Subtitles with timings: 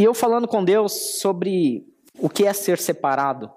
[0.00, 1.86] E eu falando com Deus sobre
[2.18, 3.50] o que é ser separado.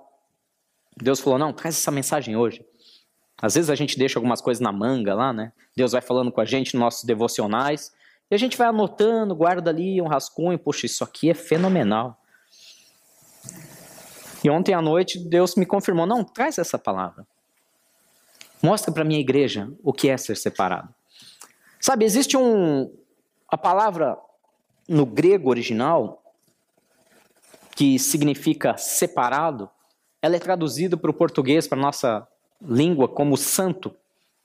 [1.02, 2.66] Deus falou: não, traz essa mensagem hoje.
[3.42, 5.54] Às vezes a gente deixa algumas coisas na manga lá, né?
[5.74, 7.94] Deus vai falando com a gente nos nossos devocionais.
[8.30, 10.60] E a gente vai anotando, guarda ali um rascunho.
[10.60, 12.22] Poxa, isso aqui é fenomenal.
[14.44, 17.26] E ontem à noite Deus me confirmou: não, traz essa palavra.
[18.62, 20.94] Mostra para minha igreja o que é ser separado.
[21.80, 22.94] Sabe, existe um.
[23.48, 24.18] A palavra
[24.90, 26.20] no grego original,
[27.76, 29.70] que significa separado,
[30.22, 32.28] ela é traduzida para o português, para a nossa
[32.62, 33.96] língua, como santo.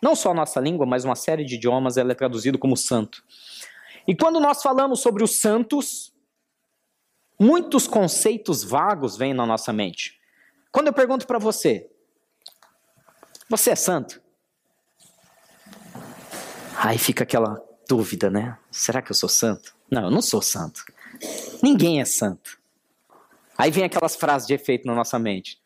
[0.03, 3.23] Não só a nossa língua, mas uma série de idiomas ela é traduzida como santo.
[4.07, 6.13] E quando nós falamos sobre os santos,
[7.39, 10.19] muitos conceitos vagos vêm na nossa mente.
[10.73, 11.89] Quando eu pergunto para você,
[13.49, 14.21] você é santo?
[16.77, 18.57] Aí fica aquela dúvida, né?
[18.71, 19.75] Será que eu sou santo?
[19.91, 20.85] Não, eu não sou santo.
[21.63, 22.58] Ninguém é santo.
[23.59, 25.61] Aí vem aquelas frases de efeito na nossa mente.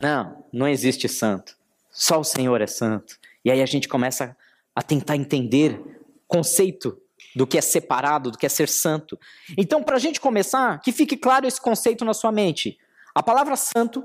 [0.00, 1.54] Não, não existe santo.
[1.90, 3.18] Só o Senhor é santo.
[3.44, 4.34] E aí a gente começa
[4.74, 5.78] a tentar entender
[6.26, 6.98] conceito
[7.36, 9.20] do que é separado, do que é ser santo.
[9.58, 12.78] Então, para a gente começar, que fique claro esse conceito na sua mente.
[13.14, 14.02] A palavra santo,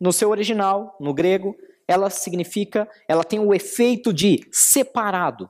[0.00, 5.48] no seu original, no grego, ela significa, ela tem o efeito de separado.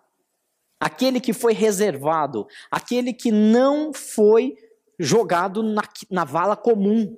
[0.78, 4.56] Aquele que foi reservado, aquele que não foi
[4.98, 7.16] jogado na, na vala comum,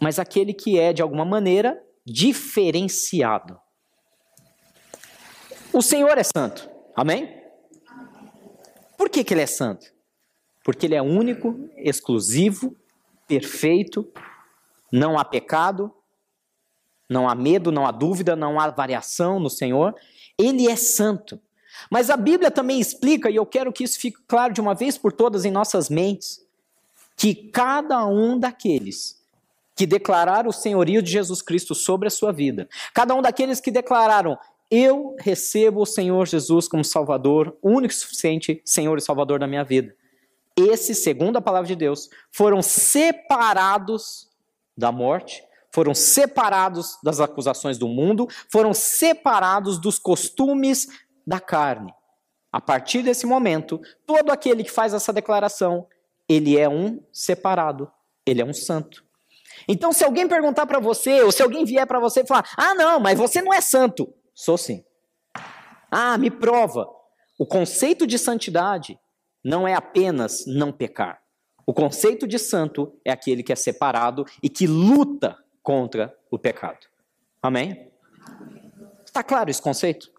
[0.00, 3.58] mas aquele que é, de alguma maneira, diferenciado.
[5.72, 7.42] O Senhor é santo, amém?
[8.96, 9.92] Por que, que ele é santo?
[10.64, 12.76] Porque ele é único, exclusivo,
[13.26, 14.10] perfeito,
[14.92, 15.92] não há pecado,
[17.08, 19.94] não há medo, não há dúvida, não há variação no Senhor.
[20.38, 21.40] Ele é santo.
[21.90, 24.98] Mas a Bíblia também explica, e eu quero que isso fique claro de uma vez
[24.98, 26.40] por todas em nossas mentes,
[27.16, 29.22] que cada um daqueles
[29.76, 33.70] que declararam o senhorio de Jesus Cristo sobre a sua vida, cada um daqueles que
[33.70, 34.38] declararam
[34.70, 39.62] eu recebo o Senhor Jesus como Salvador, único e suficiente Senhor e Salvador da minha
[39.62, 39.94] vida.
[40.56, 44.28] Esses, segundo a palavra de Deus, foram separados
[44.76, 50.88] da morte, foram separados das acusações do mundo, foram separados dos costumes
[51.26, 51.92] da carne.
[52.52, 55.86] A partir desse momento, todo aquele que faz essa declaração,
[56.28, 57.90] ele é um separado,
[58.24, 59.04] ele é um santo.
[59.68, 62.74] Então, se alguém perguntar para você, ou se alguém vier para você e falar: "Ah,
[62.74, 64.84] não, mas você não é santo", sou sim.
[65.90, 66.88] Ah, me prova.
[67.38, 68.98] O conceito de santidade
[69.44, 71.22] não é apenas não pecar.
[71.66, 76.86] O conceito de santo é aquele que é separado e que luta contra o pecado.
[77.42, 77.90] Amém?
[79.04, 80.10] Está claro esse conceito?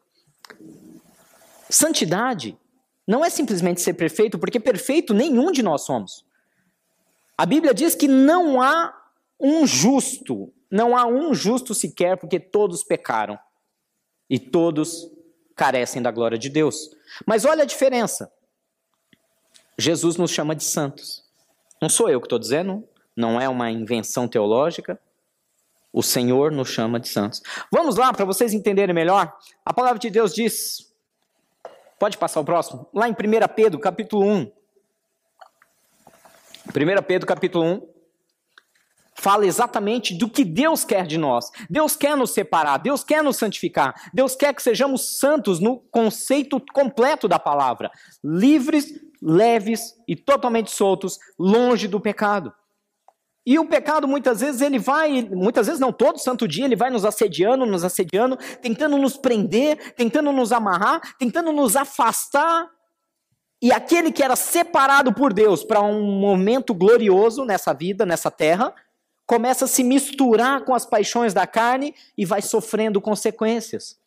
[1.70, 2.58] Santidade
[3.08, 6.26] não é simplesmente ser perfeito, porque perfeito nenhum de nós somos.
[7.38, 8.94] A Bíblia diz que não há
[9.40, 13.38] um justo, não há um justo sequer, porque todos pecaram
[14.30, 15.12] e todos
[15.56, 16.90] carecem da glória de Deus.
[17.26, 18.32] Mas olha a diferença.
[19.78, 21.24] Jesus nos chama de santos.
[21.82, 25.00] Não sou eu que estou dizendo, não é uma invenção teológica.
[25.92, 27.42] O Senhor nos chama de santos.
[27.72, 29.34] Vamos lá para vocês entenderem melhor.
[29.64, 30.94] A palavra de Deus diz
[32.06, 32.88] Pode passar o próximo?
[32.94, 33.16] Lá em 1
[33.56, 34.52] Pedro, capítulo 1.
[36.68, 37.88] 1 Pedro, capítulo 1,
[39.16, 41.50] fala exatamente do que Deus quer de nós.
[41.68, 46.64] Deus quer nos separar, Deus quer nos santificar, Deus quer que sejamos santos no conceito
[46.76, 47.90] completo da palavra,
[48.24, 52.54] livres, leves e totalmente soltos, longe do pecado.
[53.46, 56.90] E o pecado muitas vezes ele vai, muitas vezes não, todo santo dia ele vai
[56.90, 62.68] nos assediando, nos assediando, tentando nos prender, tentando nos amarrar, tentando nos afastar.
[63.62, 68.74] E aquele que era separado por Deus para um momento glorioso nessa vida, nessa terra,
[69.28, 74.00] começa a se misturar com as paixões da carne e vai sofrendo consequências.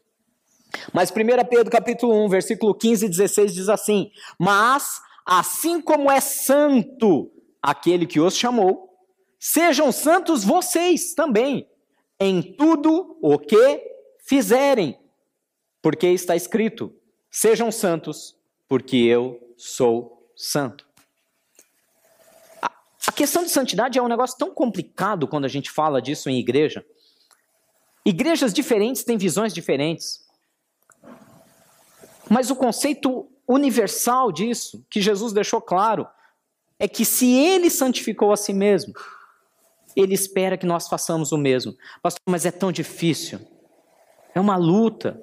[0.92, 1.14] Mas 1
[1.48, 7.30] Pedro capítulo 1, versículo 15 e 16 diz assim: "Mas assim como é santo
[7.62, 8.88] aquele que os chamou,
[9.38, 11.69] Sejam santos vocês também,
[12.19, 13.82] em tudo o que
[14.19, 14.99] fizerem,
[15.81, 16.93] porque está escrito:
[17.31, 18.37] sejam santos,
[18.67, 20.87] porque eu sou santo.
[23.06, 26.38] A questão de santidade é um negócio tão complicado quando a gente fala disso em
[26.38, 26.85] igreja.
[28.05, 30.26] Igrejas diferentes têm visões diferentes.
[32.29, 36.06] Mas o conceito universal disso, que Jesus deixou claro,
[36.79, 38.93] é que se ele santificou a si mesmo,
[40.00, 41.74] ele espera que nós façamos o mesmo.
[42.02, 43.40] Pastor, mas é tão difícil.
[44.34, 45.20] É uma luta.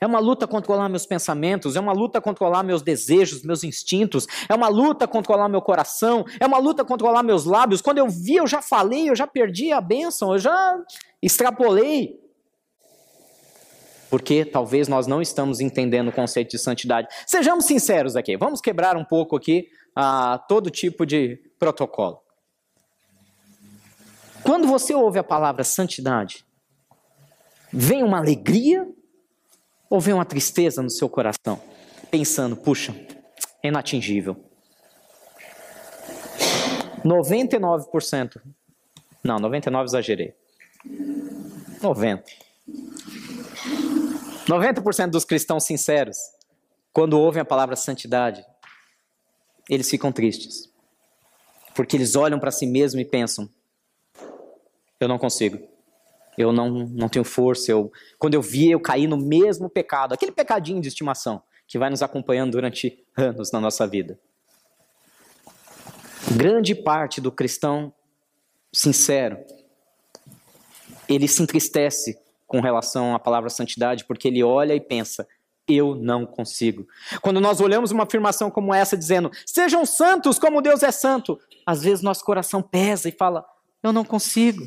[0.00, 4.54] É uma luta controlar meus pensamentos, é uma luta controlar meus desejos, meus instintos, é
[4.54, 7.82] uma luta controlar meu coração, é uma luta controlar meus lábios.
[7.82, 10.82] Quando eu vi, eu já falei, eu já perdi a bênção, eu já
[11.20, 12.18] extrapolei.
[14.08, 17.06] Porque talvez nós não estamos entendendo o conceito de santidade.
[17.26, 22.22] Sejamos sinceros aqui, vamos quebrar um pouco aqui a uh, todo tipo de protocolo.
[24.42, 26.44] Quando você ouve a palavra santidade,
[27.72, 28.88] vem uma alegria
[29.88, 31.60] ou vem uma tristeza no seu coração,
[32.10, 32.94] pensando, puxa,
[33.62, 34.36] é inatingível.
[37.04, 38.40] 99%.
[39.22, 40.34] Não, 99 exagerei.
[41.82, 42.24] 90.
[44.46, 46.16] 90% dos cristãos sinceros,
[46.92, 48.44] quando ouvem a palavra santidade,
[49.68, 50.70] eles ficam tristes.
[51.74, 53.48] Porque eles olham para si mesmos e pensam:
[55.00, 55.58] eu não consigo
[56.40, 57.70] eu não, não tenho força.
[57.70, 61.90] Eu, quando eu vi, eu caí no mesmo pecado, aquele pecadinho de estimação que vai
[61.90, 64.18] nos acompanhando durante anos na nossa vida.
[66.36, 67.92] Grande parte do cristão
[68.72, 69.38] sincero,
[71.08, 75.26] ele se entristece com relação à palavra santidade, porque ele olha e pensa:
[75.66, 76.86] eu não consigo.
[77.20, 81.82] Quando nós olhamos uma afirmação como essa, dizendo, sejam santos como Deus é santo, às
[81.82, 83.44] vezes nosso coração pesa e fala,
[83.82, 84.62] eu não consigo.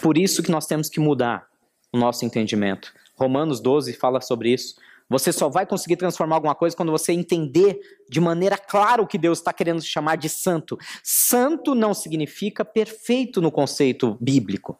[0.00, 1.46] Por isso que nós temos que mudar
[1.92, 2.92] o nosso entendimento.
[3.16, 4.76] Romanos 12 fala sobre isso.
[5.10, 9.16] Você só vai conseguir transformar alguma coisa quando você entender de maneira clara o que
[9.16, 10.78] Deus está querendo chamar de santo.
[11.02, 14.78] Santo não significa perfeito no conceito bíblico.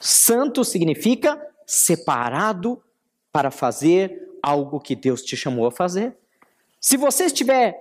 [0.00, 2.82] Santo significa separado
[3.30, 6.16] para fazer algo que Deus te chamou a fazer.
[6.80, 7.76] Se você estiver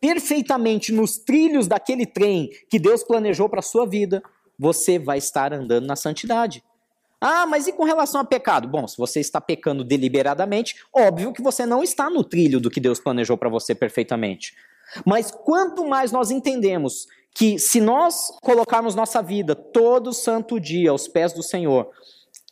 [0.00, 4.22] perfeitamente nos trilhos daquele trem que Deus planejou para a sua vida,
[4.58, 6.62] você vai estar andando na santidade.
[7.20, 8.68] Ah, mas e com relação a pecado?
[8.68, 12.80] Bom, se você está pecando deliberadamente, óbvio que você não está no trilho do que
[12.80, 14.54] Deus planejou para você perfeitamente.
[15.04, 21.06] Mas quanto mais nós entendemos que se nós colocarmos nossa vida todo santo dia aos
[21.06, 21.90] pés do Senhor,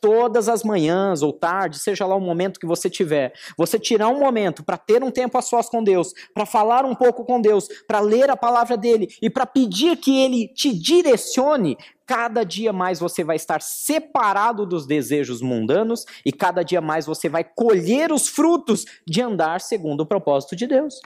[0.06, 4.20] todas as manhãs ou tarde, seja lá o momento que você tiver, você tirar um
[4.20, 7.67] momento para ter um tempo a sós com Deus, para falar um pouco com Deus,
[7.88, 11.76] para ler a palavra dele e para pedir que ele te direcione,
[12.06, 17.29] cada dia mais você vai estar separado dos desejos mundanos e cada dia mais você
[17.29, 21.00] vai colher os frutos de andar segundo o propósito de Deus.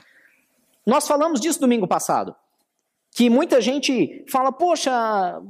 [0.85, 2.35] Nós falamos disso domingo passado
[3.13, 4.91] que muita gente fala, poxa,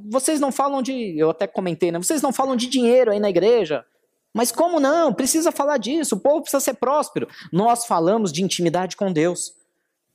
[0.09, 1.17] vocês não falam de.
[1.17, 1.99] Eu até comentei, né?
[1.99, 3.85] Vocês não falam de dinheiro aí na igreja.
[4.33, 5.13] Mas como não?
[5.13, 7.27] Precisa falar disso, o povo precisa ser próspero.
[7.51, 9.53] Nós falamos de intimidade com Deus.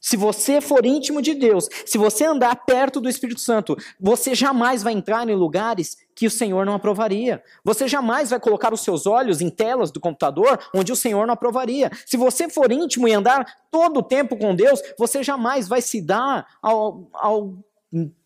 [0.00, 4.82] Se você for íntimo de Deus, se você andar perto do Espírito Santo, você jamais
[4.82, 7.40] vai entrar em lugares que o Senhor não aprovaria.
[7.62, 11.34] Você jamais vai colocar os seus olhos em telas do computador onde o Senhor não
[11.34, 11.90] aprovaria.
[12.04, 16.00] Se você for íntimo e andar todo o tempo com Deus, você jamais vai se
[16.00, 17.54] dar ao, ao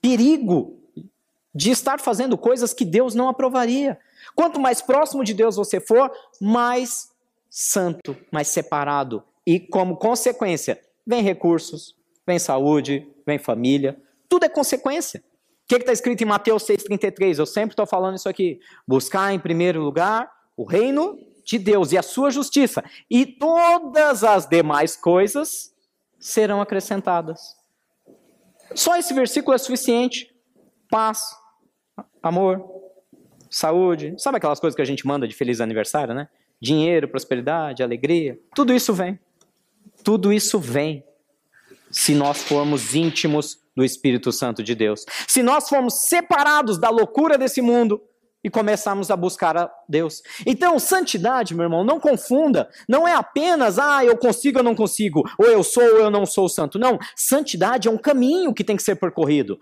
[0.00, 0.78] perigo
[1.54, 3.98] de estar fazendo coisas que Deus não aprovaria.
[4.34, 7.10] Quanto mais próximo de Deus você for, mais
[7.50, 10.80] santo, mais separado e, como consequência,
[11.10, 15.22] Vem recursos, vem saúde, vem família, tudo é consequência.
[15.70, 17.38] Que está escrito em Mateus 6,33?
[17.38, 18.58] Eu sempre estou falando isso aqui.
[18.88, 24.48] Buscar em primeiro lugar o reino de Deus e a sua justiça, e todas as
[24.48, 25.72] demais coisas
[26.18, 27.56] serão acrescentadas.
[28.74, 30.34] Só esse versículo é suficiente.
[30.90, 31.20] Paz,
[32.20, 32.68] amor,
[33.48, 34.16] saúde.
[34.18, 36.28] Sabe aquelas coisas que a gente manda de feliz aniversário, né?
[36.60, 38.36] Dinheiro, prosperidade, alegria.
[38.56, 39.20] Tudo isso vem.
[40.02, 41.04] Tudo isso vem
[41.92, 45.04] se nós formos íntimos do Espírito Santo de Deus.
[45.26, 48.00] Se nós formos separados da loucura desse mundo
[48.42, 50.22] e começarmos a buscar a Deus.
[50.46, 52.68] Então, santidade, meu irmão, não confunda.
[52.88, 56.24] Não é apenas, ah, eu consigo ou não consigo, ou eu sou ou eu não
[56.24, 56.78] sou santo.
[56.78, 56.98] Não.
[57.14, 59.58] Santidade é um caminho que tem que ser percorrido.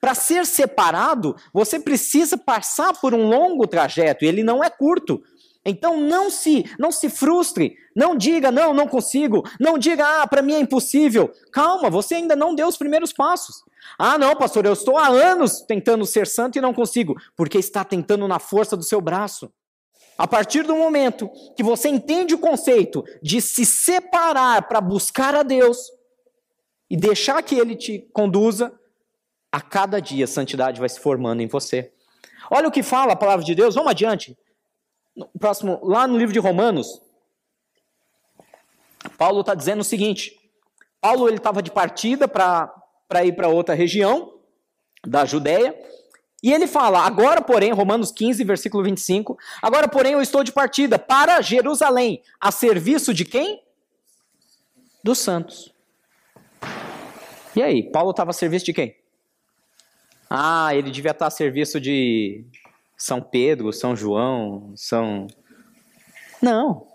[0.00, 5.22] Para ser separado, você precisa passar por um longo trajeto, e ele não é curto.
[5.64, 10.42] Então não se, não se frustre, não diga não, não consigo, não diga ah, para
[10.42, 11.32] mim é impossível.
[11.52, 13.62] Calma, você ainda não deu os primeiros passos.
[13.98, 17.84] Ah, não, pastor, eu estou há anos tentando ser santo e não consigo, porque está
[17.84, 19.52] tentando na força do seu braço.
[20.18, 25.42] A partir do momento que você entende o conceito de se separar para buscar a
[25.42, 25.78] Deus
[26.90, 28.72] e deixar que ele te conduza,
[29.50, 31.92] a cada dia a santidade vai se formando em você.
[32.50, 34.36] Olha o que fala a palavra de Deus, vamos adiante.
[35.38, 37.00] Próximo, lá no livro de Romanos,
[39.18, 40.38] Paulo está dizendo o seguinte:
[41.00, 44.40] Paulo ele estava de partida para ir para outra região
[45.06, 45.76] da Judéia
[46.42, 50.98] E ele fala: agora, porém, Romanos 15, versículo 25, agora, porém, eu estou de partida
[50.98, 53.62] para Jerusalém, a serviço de quem?
[55.04, 55.74] Dos santos.
[57.54, 58.96] E aí, Paulo estava a serviço de quem?
[60.30, 62.46] Ah, ele devia estar a serviço de
[63.02, 65.26] São Pedro, São João, São.
[66.40, 66.86] Não.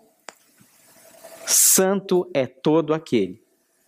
[1.46, 3.44] Santo é todo aquele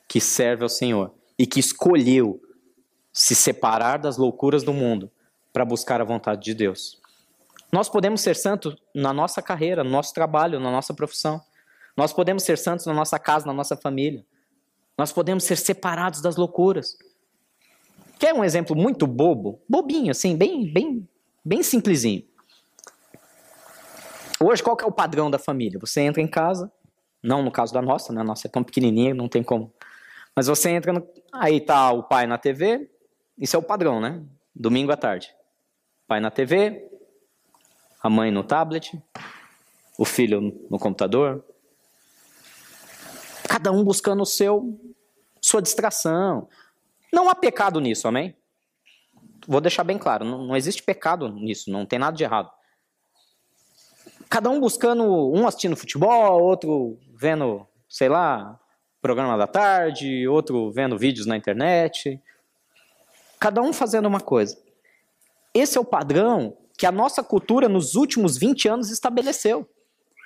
[0.05, 2.41] que serve ao Senhor e que escolheu
[3.13, 5.09] se separar das loucuras do mundo
[5.53, 6.99] para buscar a vontade de Deus.
[7.71, 11.39] Nós podemos ser santos na nossa carreira, no nosso trabalho, na nossa profissão.
[11.95, 14.25] Nós podemos ser santos na nossa casa, na nossa família.
[14.97, 16.97] Nós podemos ser separados das loucuras.
[18.19, 19.61] Quer um exemplo muito bobo?
[19.69, 21.07] Bobinho, assim, bem, bem,
[21.49, 22.23] bem simplesinho.
[24.39, 25.79] Hoje, qual que é o padrão da família?
[25.79, 26.71] Você entra em casa,
[27.23, 28.21] não no caso da nossa, né?
[28.21, 29.73] A nossa é tão pequenininha, não tem como.
[30.35, 31.05] Mas você entra, no...
[31.33, 32.87] aí tá o pai na TV,
[33.35, 34.21] isso é o padrão, né?
[34.55, 35.33] Domingo à tarde.
[36.07, 36.87] Pai na TV,
[38.03, 39.01] a mãe no tablet,
[39.97, 41.43] o filho no computador.
[43.47, 44.79] Cada um buscando o seu,
[45.41, 46.47] sua distração,
[47.11, 48.35] não há pecado nisso, amém?
[49.49, 52.51] Vou deixar bem claro, não, não existe pecado nisso, não tem nada de errado.
[54.29, 58.59] Cada um buscando, um assistindo futebol, outro vendo, sei lá,
[59.01, 62.21] programa da tarde, outro vendo vídeos na internet.
[63.39, 64.55] Cada um fazendo uma coisa.
[65.51, 69.67] Esse é o padrão que a nossa cultura nos últimos 20 anos estabeleceu.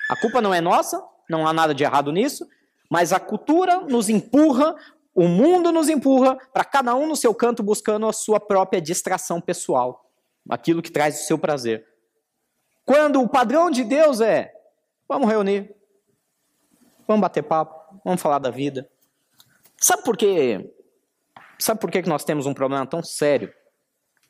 [0.09, 2.45] A culpa não é nossa, não há nada de errado nisso,
[2.89, 4.75] mas a cultura nos empurra
[5.13, 9.39] o mundo nos empurra para cada um no seu canto buscando a sua própria distração
[9.39, 10.09] pessoal,
[10.49, 11.85] aquilo que traz o seu prazer.
[12.83, 14.51] Quando o padrão de Deus é:
[15.07, 15.75] vamos reunir,
[17.07, 18.89] vamos bater papo, vamos falar da vida.
[19.77, 20.73] Sabe por quê?
[21.59, 23.53] Sabe por que nós temos um problema tão sério,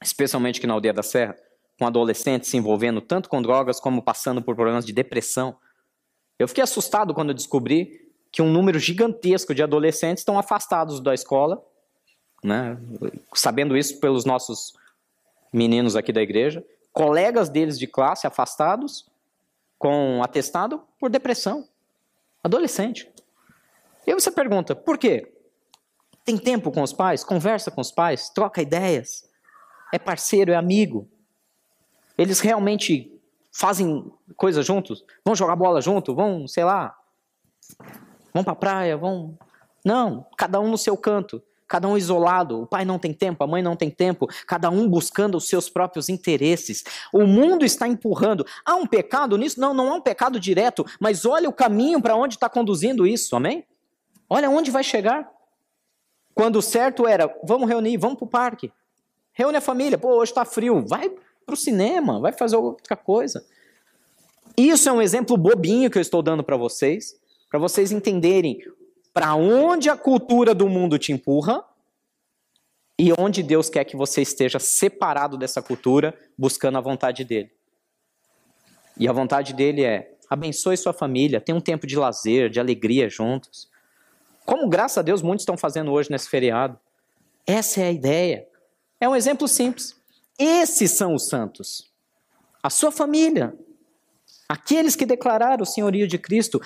[0.03, 1.35] especialmente aqui na Aldeia da Serra,
[1.79, 5.57] com adolescentes se envolvendo tanto com drogas como passando por problemas de depressão?
[6.37, 8.02] Eu fiquei assustado quando eu descobri
[8.33, 11.63] que um número gigantesco de adolescentes estão afastados da escola,
[12.43, 12.75] né?
[13.35, 14.73] sabendo isso pelos nossos
[15.53, 19.05] meninos aqui da igreja, colegas deles de classe afastados,
[19.77, 21.67] com atestado por depressão.
[22.43, 23.07] Adolescente.
[24.07, 25.31] E aí você pergunta, por quê?
[26.25, 27.23] Tem tempo com os pais?
[27.23, 28.31] Conversa com os pais?
[28.31, 29.29] Troca ideias?
[29.93, 31.07] É parceiro, é amigo?
[32.17, 33.13] Eles realmente
[33.51, 35.05] fazem coisas juntos?
[35.23, 36.15] Vão jogar bola junto?
[36.15, 36.97] Vão, sei lá,
[38.33, 39.37] Vão para a praia, vão.
[39.85, 42.61] Não, cada um no seu canto, cada um isolado.
[42.61, 45.69] O pai não tem tempo, a mãe não tem tempo, cada um buscando os seus
[45.69, 46.83] próprios interesses.
[47.11, 48.45] O mundo está empurrando.
[48.65, 49.59] Há um pecado nisso?
[49.59, 53.35] Não, não há um pecado direto, mas olha o caminho para onde está conduzindo isso,
[53.35, 53.65] amém?
[54.29, 55.29] Olha onde vai chegar.
[56.33, 58.71] Quando o certo era, vamos reunir, vamos para o parque.
[59.33, 61.09] Reúne a família, pô, hoje está frio, vai
[61.45, 63.45] para o cinema, vai fazer outra coisa.
[64.55, 67.15] Isso é um exemplo bobinho que eu estou dando para vocês,
[67.53, 68.65] para vocês entenderem
[69.13, 71.63] para onde a cultura do mundo te empurra
[72.98, 77.51] e onde Deus quer que você esteja separado dessa cultura, buscando a vontade dele.
[78.98, 83.07] E a vontade dele é: abençoe sua família, tenha um tempo de lazer, de alegria
[83.07, 83.69] juntos.
[84.48, 86.79] Como, graças a Deus, muitos estão fazendo hoje nesse feriado.
[87.45, 88.48] Essa é a ideia.
[89.00, 89.95] É um exemplo simples.
[90.39, 91.88] Esses são os santos.
[92.63, 93.55] A sua família.
[94.50, 96.60] Aqueles que declararam o senhorio de Cristo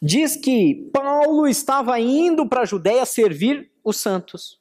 [0.00, 4.58] diz que Paulo estava indo para a Judéia servir os santos,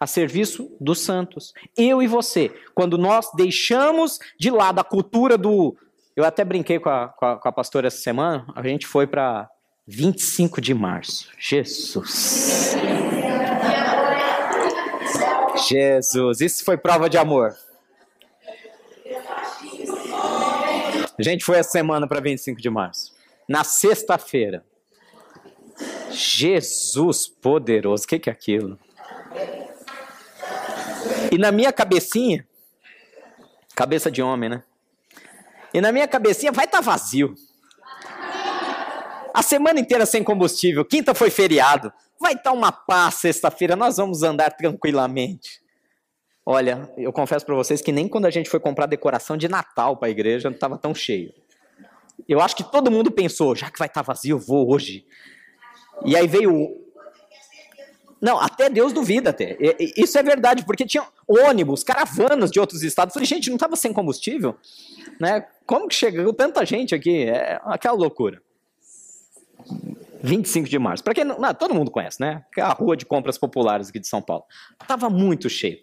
[0.00, 1.52] a serviço dos santos.
[1.76, 5.76] Eu e você, quando nós deixamos de lado a cultura do.
[6.16, 9.06] Eu até brinquei com a, com a, com a pastora essa semana, a gente foi
[9.06, 9.48] para
[9.86, 11.30] 25 de março.
[11.38, 12.74] Jesus.
[15.68, 17.54] Jesus, isso foi prova de amor.
[21.18, 23.12] A gente foi essa semana para 25 de março
[23.52, 24.64] na sexta-feira.
[26.10, 28.78] Jesus poderoso, o que, que é aquilo?
[31.30, 32.48] E na minha cabecinha,
[33.74, 34.62] cabeça de homem, né?
[35.74, 37.34] E na minha cabecinha vai estar tá vazio.
[39.34, 43.98] A semana inteira sem combustível, quinta foi feriado, vai estar tá uma paz sexta-feira, nós
[43.98, 45.60] vamos andar tranquilamente.
[46.44, 49.98] Olha, eu confesso para vocês que nem quando a gente foi comprar decoração de Natal
[49.98, 51.41] para a igreja não estava tão cheio.
[52.28, 55.04] Eu acho que todo mundo pensou, já que vai estar tá vazio, eu vou hoje.
[56.04, 56.80] E aí veio.
[58.20, 59.56] Não, até Deus duvida até.
[59.96, 63.12] Isso é verdade, porque tinha ônibus, caravanas de outros estados.
[63.12, 64.56] Eu falei, gente, não estava sem combustível?
[65.20, 65.44] Né?
[65.66, 67.24] Como que chegou tanta gente aqui?
[67.24, 68.40] É aquela loucura.
[70.22, 71.02] 25 de março.
[71.02, 72.44] Para quem não, não, todo mundo conhece, né?
[72.58, 74.44] A rua de compras populares aqui de São Paulo.
[74.86, 75.78] Tava muito cheio.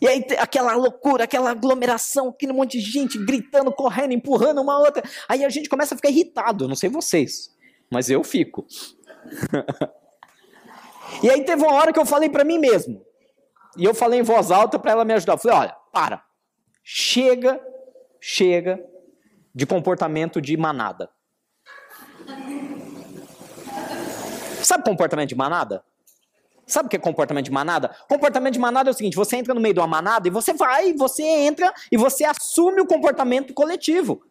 [0.00, 5.02] E aí aquela loucura, aquela aglomeração, aquele monte de gente gritando, correndo, empurrando uma outra.
[5.28, 7.54] Aí a gente começa a ficar irritado, não sei vocês,
[7.90, 8.66] mas eu fico.
[11.22, 13.04] e aí teve uma hora que eu falei para mim mesmo.
[13.76, 15.34] E eu falei em voz alta para ela me ajudar.
[15.34, 16.24] Eu falei: "Olha, para.
[16.82, 17.60] Chega,
[18.20, 18.82] chega
[19.54, 21.10] de comportamento de manada.
[24.62, 25.84] Sabe comportamento de manada?
[26.68, 27.96] Sabe o que é comportamento de manada?
[28.06, 30.52] Comportamento de manada é o seguinte: você entra no meio de uma manada e você
[30.52, 34.22] vai, você entra e você assume o comportamento coletivo.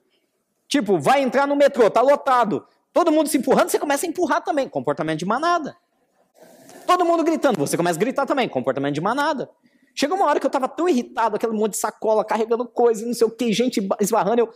[0.67, 2.65] Tipo, vai entrar no metrô, tá lotado.
[2.93, 4.69] Todo mundo se empurrando, você começa a empurrar também.
[4.69, 5.75] Comportamento de manada.
[6.85, 8.47] Todo mundo gritando, você começa a gritar também.
[8.47, 9.49] Comportamento de manada.
[9.95, 13.15] Chegou uma hora que eu tava tão irritado, aquele monte de sacola, carregando coisa, não
[13.15, 14.41] sei o que, gente esbarrando.
[14.41, 14.53] Eu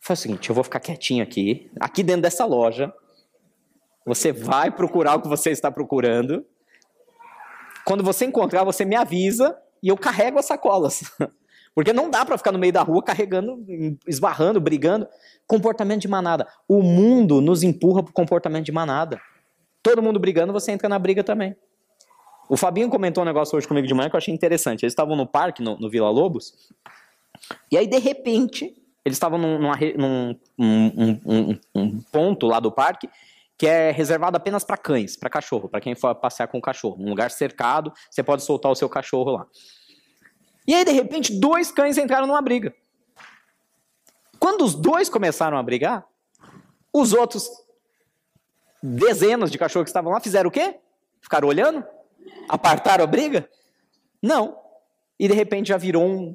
[0.00, 2.92] falei o seguinte: eu vou ficar quietinho aqui, aqui dentro dessa loja.
[4.04, 6.44] Você vai procurar o que você está procurando.
[7.90, 11.02] Quando você encontrar, você me avisa e eu carrego as sacolas.
[11.74, 13.64] Porque não dá para ficar no meio da rua carregando,
[14.06, 15.08] esbarrando, brigando.
[15.44, 16.46] Comportamento de manada.
[16.68, 19.20] O mundo nos empurra para o comportamento de manada.
[19.82, 21.56] Todo mundo brigando, você entra na briga também.
[22.48, 24.84] O Fabinho comentou um negócio hoje comigo de manhã que eu achei interessante.
[24.84, 26.54] Eles estavam no parque, no, no Vila Lobos,
[27.72, 28.72] e aí, de repente,
[29.04, 33.08] eles estavam num, num um, um, um, ponto lá do parque
[33.60, 36.96] que é reservado apenas para cães, para cachorro, para quem for passear com o cachorro.
[36.98, 39.46] Um lugar cercado, você pode soltar o seu cachorro lá.
[40.66, 42.74] E aí, de repente, dois cães entraram numa briga.
[44.38, 46.06] Quando os dois começaram a brigar,
[46.90, 47.50] os outros
[48.82, 50.80] dezenas de cachorros que estavam lá fizeram o quê?
[51.20, 51.84] Ficaram olhando?
[52.48, 53.46] Apartaram a briga?
[54.22, 54.58] Não.
[55.18, 56.34] E de repente já virou um.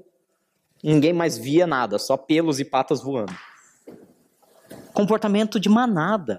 [0.83, 3.35] Ninguém mais via nada, só pelos e patas voando.
[4.93, 6.37] Comportamento de manada.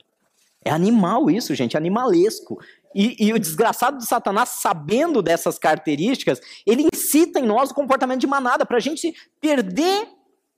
[0.67, 2.59] É animal isso, gente, é animalesco.
[2.93, 8.21] E, e, o desgraçado de Satanás, sabendo dessas características, ele incita em nós o comportamento
[8.21, 10.09] de manada, para a gente perder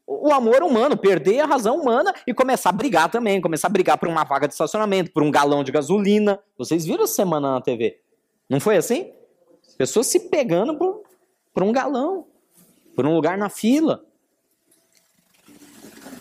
[0.06, 3.98] o amor humano, perder a razão humana e começar a brigar também, começar a brigar
[3.98, 6.40] por uma vaga de estacionamento, por um galão de gasolina.
[6.56, 8.00] Vocês viram semana na TV?
[8.48, 9.12] Não foi assim?
[9.76, 11.02] Pessoas se pegando por,
[11.52, 12.24] por um galão,
[12.96, 14.02] por um lugar na fila.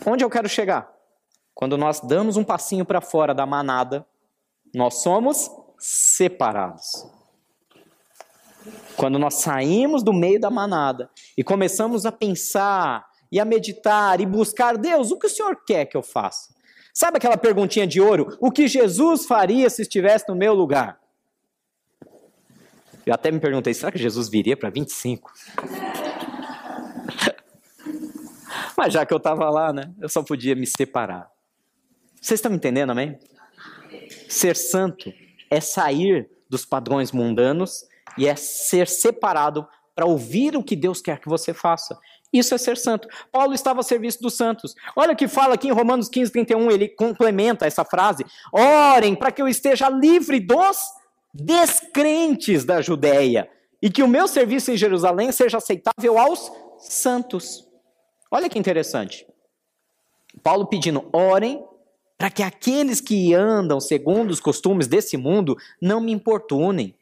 [0.04, 0.97] Onde eu quero chegar?
[1.58, 4.06] Quando nós damos um passinho para fora da manada,
[4.72, 7.04] nós somos separados.
[8.96, 14.26] Quando nós saímos do meio da manada e começamos a pensar e a meditar e
[14.26, 16.54] buscar, Deus, o que o Senhor quer que eu faça?
[16.94, 18.38] Sabe aquela perguntinha de ouro?
[18.40, 21.00] O que Jesus faria se estivesse no meu lugar?
[23.04, 25.32] Eu até me perguntei, será que Jesus viria para 25?
[28.78, 31.36] Mas já que eu estava lá, né, eu só podia me separar.
[32.20, 33.18] Vocês estão me entendendo, amém?
[34.28, 35.12] Ser santo
[35.50, 37.84] é sair dos padrões mundanos
[38.16, 41.98] e é ser separado para ouvir o que Deus quer que você faça.
[42.32, 43.08] Isso é ser santo.
[43.32, 44.74] Paulo estava a serviço dos santos.
[44.94, 48.24] Olha o que fala aqui em Romanos 15, 31, ele complementa essa frase.
[48.52, 50.78] Orem para que eu esteja livre dos
[51.32, 53.48] descrentes da Judéia
[53.80, 57.66] e que o meu serviço em Jerusalém seja aceitável aos santos.
[58.30, 59.26] Olha que interessante.
[60.42, 61.64] Paulo pedindo, orem
[62.18, 66.92] para que aqueles que andam segundo os costumes desse mundo não me importunem,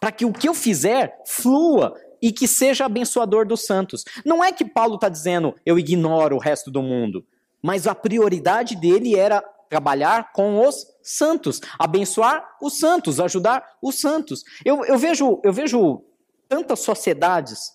[0.00, 4.04] para que o que eu fizer flua e que seja abençoador dos santos.
[4.24, 7.24] Não é que Paulo está dizendo eu ignoro o resto do mundo,
[7.62, 14.44] mas a prioridade dele era trabalhar com os santos, abençoar os santos, ajudar os santos.
[14.64, 16.04] Eu, eu, vejo, eu vejo
[16.48, 17.72] tantas sociedades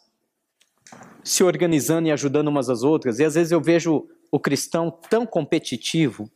[1.24, 5.26] se organizando e ajudando umas às outras, e às vezes eu vejo o cristão tão
[5.26, 6.30] competitivo,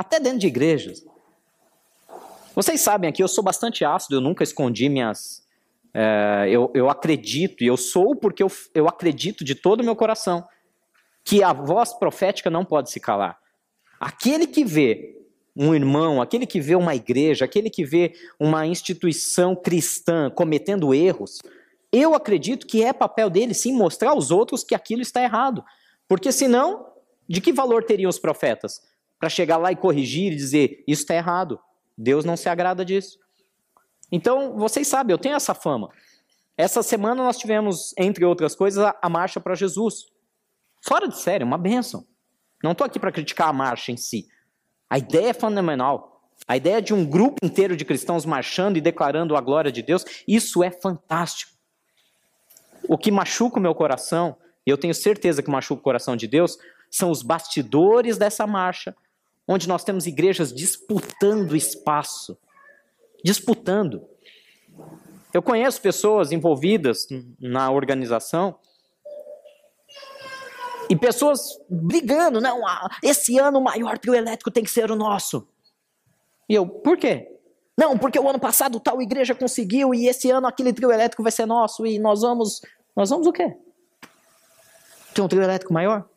[0.00, 1.04] até dentro de igrejas.
[2.54, 5.42] Vocês sabem aqui, eu sou bastante ácido, eu nunca escondi minhas.
[5.92, 9.94] É, eu, eu acredito, e eu sou porque eu, eu acredito de todo o meu
[9.94, 10.46] coração,
[11.22, 13.38] que a voz profética não pode se calar.
[14.00, 15.16] Aquele que vê
[15.54, 21.40] um irmão, aquele que vê uma igreja, aquele que vê uma instituição cristã cometendo erros,
[21.92, 25.62] eu acredito que é papel dele sim mostrar aos outros que aquilo está errado.
[26.08, 26.86] Porque senão,
[27.28, 28.80] de que valor teriam os profetas?
[29.20, 31.60] Para chegar lá e corrigir e dizer: isso está errado,
[31.96, 33.18] Deus não se agrada disso.
[34.10, 35.90] Então, vocês sabem, eu tenho essa fama.
[36.56, 40.06] Essa semana nós tivemos, entre outras coisas, a, marcha para Jesus.
[40.82, 42.04] Fora de série, uma benção.
[42.62, 44.26] Não estou aqui para criticar a marcha em si.
[44.88, 46.22] A ideia é fenomenal.
[46.48, 50.04] A ideia de um grupo inteiro de cristãos marchando e declarando a glória de Deus,
[50.26, 51.52] isso é fantástico.
[52.88, 56.26] O que machuca o meu coração, e eu tenho certeza que machuca o coração de
[56.26, 56.58] Deus,
[56.90, 58.96] são os bastidores dessa marcha,
[59.50, 62.38] onde nós temos igrejas disputando espaço.
[63.24, 64.06] Disputando.
[65.34, 67.08] Eu conheço pessoas envolvidas
[67.40, 68.56] na organização
[70.88, 72.60] e pessoas brigando, não,
[73.02, 75.46] esse ano o maior trio elétrico tem que ser o nosso.
[76.48, 77.28] E eu, por quê?
[77.76, 81.32] Não, porque o ano passado tal igreja conseguiu e esse ano aquele trio elétrico vai
[81.32, 82.60] ser nosso e nós vamos,
[82.94, 83.56] nós vamos o quê?
[85.12, 86.08] Ter um trio elétrico maior?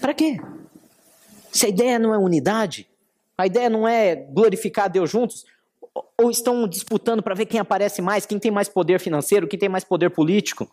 [0.00, 0.38] Para quê?
[1.56, 2.86] Se a ideia não é unidade,
[3.38, 5.46] a ideia não é glorificar Deus juntos,
[6.20, 9.68] ou estão disputando para ver quem aparece mais, quem tem mais poder financeiro, quem tem
[9.70, 10.70] mais poder político.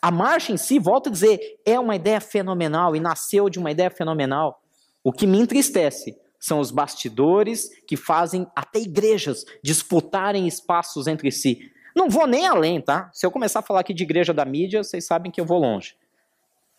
[0.00, 3.70] A marcha em si, volto a dizer, é uma ideia fenomenal e nasceu de uma
[3.70, 4.62] ideia fenomenal.
[5.04, 11.70] O que me entristece são os bastidores que fazem até igrejas disputarem espaços entre si.
[11.94, 13.10] Não vou nem além, tá?
[13.12, 15.58] Se eu começar a falar aqui de igreja da mídia, vocês sabem que eu vou
[15.58, 15.94] longe.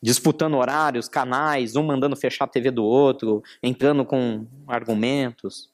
[0.01, 5.69] Disputando horários, canais, um mandando fechar a TV do outro, entrando com argumentos.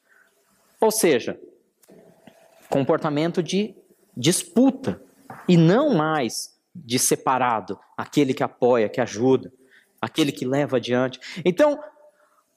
[0.81, 1.39] Ou seja,
[2.69, 3.75] comportamento de
[4.15, 5.01] disputa
[5.47, 9.51] e não mais de separado, aquele que apoia, que ajuda,
[10.01, 11.19] aquele que leva adiante.
[11.43, 11.79] Então,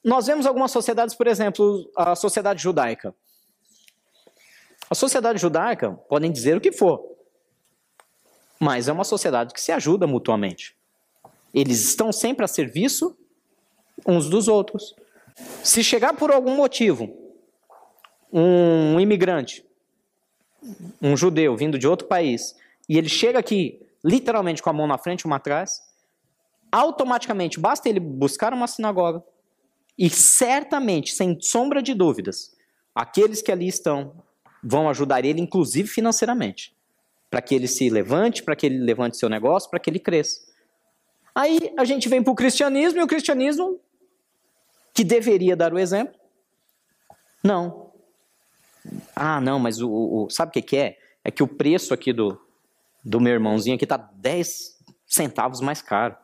[0.03, 3.15] nós vemos algumas sociedades, por exemplo, a sociedade judaica.
[4.89, 7.05] A sociedade judaica podem dizer o que for,
[8.59, 10.78] mas é uma sociedade que se ajuda mutuamente.
[11.53, 13.17] Eles estão sempre a serviço
[14.07, 14.95] uns dos outros.
[15.63, 17.17] Se chegar por algum motivo
[18.33, 19.65] um imigrante,
[21.01, 22.55] um judeu vindo de outro país,
[22.89, 25.81] e ele chega aqui literalmente com a mão na frente e uma atrás,
[26.71, 29.23] automaticamente basta ele buscar uma sinagoga
[29.99, 32.55] e certamente, sem sombra de dúvidas,
[32.95, 34.23] aqueles que ali estão
[34.63, 36.77] vão ajudar ele, inclusive financeiramente,
[37.31, 40.48] para que ele se levante, para que ele levante seu negócio, para que ele cresça.
[41.39, 43.79] Aí a gente vem para o cristianismo e o cristianismo,
[44.93, 46.19] que deveria dar o exemplo,
[47.45, 47.93] não.
[49.15, 50.99] Ah, não, mas o, o sabe o que, que é?
[51.23, 52.37] É que o preço aqui do,
[53.05, 56.17] do meu irmãozinho aqui está 10 centavos mais caro.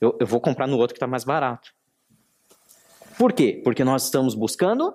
[0.00, 1.72] Eu, eu vou comprar no outro que está mais barato.
[3.16, 3.60] Por quê?
[3.62, 4.92] Porque nós estamos buscando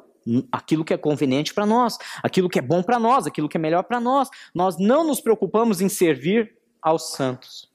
[0.52, 3.62] aquilo que é conveniente para nós, aquilo que é bom para nós, aquilo que é
[3.62, 4.28] melhor para nós.
[4.54, 7.73] Nós não nos preocupamos em servir aos santos.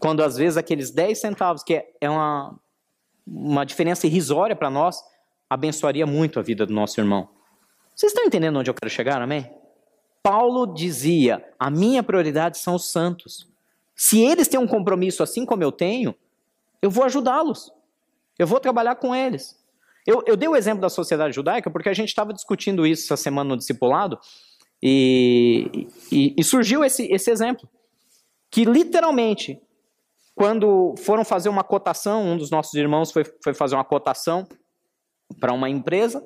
[0.00, 2.58] Quando às vezes aqueles 10 centavos, que é, é uma,
[3.26, 5.00] uma diferença irrisória para nós,
[5.48, 7.28] abençoaria muito a vida do nosso irmão.
[7.94, 9.48] Vocês estão entendendo onde eu quero chegar, amém?
[10.22, 13.46] Paulo dizia: a minha prioridade são os santos.
[13.94, 16.14] Se eles têm um compromisso assim como eu tenho,
[16.80, 17.70] eu vou ajudá-los.
[18.38, 19.58] Eu vou trabalhar com eles.
[20.06, 23.22] Eu, eu dei o exemplo da sociedade judaica porque a gente estava discutindo isso essa
[23.22, 24.18] semana no discipulado
[24.82, 27.68] e, e, e surgiu esse, esse exemplo.
[28.50, 29.60] Que literalmente,
[30.34, 34.46] quando foram fazer uma cotação, um dos nossos irmãos foi, foi fazer uma cotação
[35.38, 36.24] para uma empresa,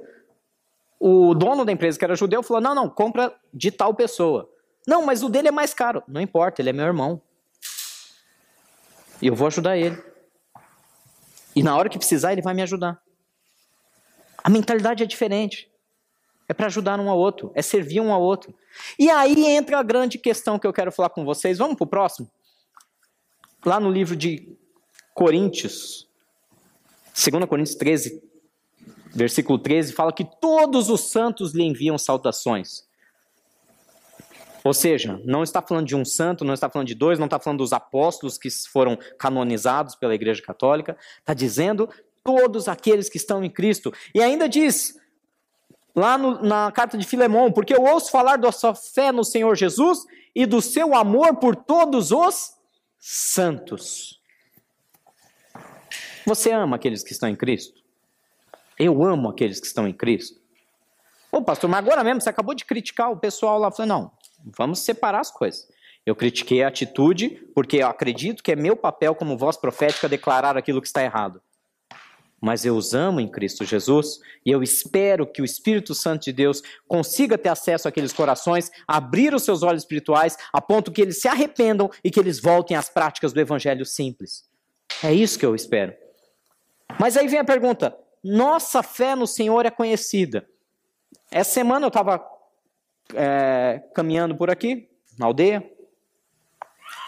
[0.98, 4.48] o dono da empresa, que era judeu, falou: não, não, compra de tal pessoa.
[4.86, 6.02] Não, mas o dele é mais caro.
[6.06, 7.20] Não importa, ele é meu irmão.
[9.20, 10.02] E eu vou ajudar ele.
[11.54, 13.00] E na hora que precisar, ele vai me ajudar.
[14.42, 15.70] A mentalidade é diferente.
[16.48, 18.54] É para ajudar um ao outro, é servir um ao outro.
[18.98, 21.58] E aí entra a grande questão que eu quero falar com vocês.
[21.58, 22.30] Vamos para o próximo?
[23.64, 24.56] Lá no livro de
[25.14, 26.06] Coríntios,
[27.14, 28.22] 2 Coríntios 13,
[29.14, 32.84] versículo 13, fala que todos os santos lhe enviam saudações.
[34.64, 37.38] Ou seja, não está falando de um santo, não está falando de dois, não está
[37.38, 41.88] falando dos apóstolos que foram canonizados pela Igreja Católica, está dizendo
[42.22, 43.92] todos aqueles que estão em Cristo.
[44.14, 44.98] E ainda diz,
[45.94, 49.54] lá no, na carta de Filemão, porque eu ouço falar da sua fé no Senhor
[49.54, 50.00] Jesus
[50.34, 52.53] e do seu amor por todos os
[53.06, 54.20] santos.
[56.26, 57.82] Você ama aqueles que estão em Cristo?
[58.78, 60.40] Eu amo aqueles que estão em Cristo.
[61.30, 63.70] Ô pastor, mas agora mesmo você acabou de criticar o pessoal lá.
[63.70, 64.10] Falei, não,
[64.44, 65.66] Vamos separar as coisas.
[66.04, 70.56] Eu critiquei a atitude porque eu acredito que é meu papel como voz profética declarar
[70.56, 71.40] aquilo que está errado.
[72.40, 76.32] Mas eu os amo em Cristo Jesus e eu espero que o Espírito Santo de
[76.32, 81.20] Deus consiga ter acesso àqueles corações, abrir os seus olhos espirituais, a ponto que eles
[81.20, 84.44] se arrependam e que eles voltem às práticas do Evangelho simples.
[85.02, 85.94] É isso que eu espero.
[86.98, 90.46] Mas aí vem a pergunta: nossa fé no Senhor é conhecida.
[91.30, 92.24] Essa semana eu estava
[93.14, 95.68] é, caminhando por aqui, na aldeia,